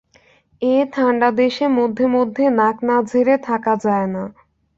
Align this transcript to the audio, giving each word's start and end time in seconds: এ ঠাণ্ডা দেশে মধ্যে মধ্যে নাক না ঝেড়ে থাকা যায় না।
এ 0.61 0.75
ঠাণ্ডা 0.93 1.29
দেশে 1.39 1.65
মধ্যে 1.77 2.05
মধ্যে 2.15 2.43
নাক 2.59 2.77
না 2.87 2.95
ঝেড়ে 3.09 3.35
থাকা 3.47 3.73
যায় 3.85 4.07
না। 4.07 4.23